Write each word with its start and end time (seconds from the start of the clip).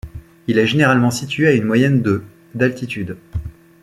Il 0.47 0.57
est 0.57 0.65
généralement 0.65 1.11
situé 1.11 1.45
à 1.47 1.51
une 1.53 1.65
moyenne 1.65 2.01
de 2.01 2.23
d'altitude. 2.55 3.17